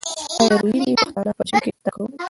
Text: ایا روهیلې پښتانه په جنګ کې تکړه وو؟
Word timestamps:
ایا 0.39 0.47
روهیلې 0.61 0.91
پښتانه 1.01 1.31
په 1.37 1.43
جنګ 1.49 1.61
کې 1.65 1.71
تکړه 1.85 2.03
وو؟ 2.05 2.13